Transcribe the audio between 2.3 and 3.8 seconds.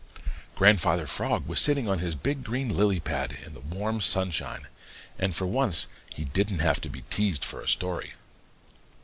green lily pad in the